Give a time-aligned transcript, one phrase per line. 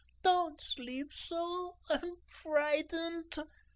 [0.23, 1.75] "Don't sleep so.
[1.87, 3.37] I'm frightenedt."